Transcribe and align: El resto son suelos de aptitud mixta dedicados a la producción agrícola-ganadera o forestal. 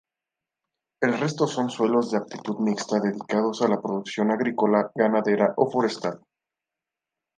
El 1.03 1.15
resto 1.19 1.45
son 1.45 1.69
suelos 1.69 2.09
de 2.09 2.17
aptitud 2.17 2.57
mixta 2.57 2.99
dedicados 2.99 3.61
a 3.61 3.67
la 3.67 3.79
producción 3.79 4.31
agrícola-ganadera 4.31 5.53
o 5.57 5.69
forestal. 5.69 6.19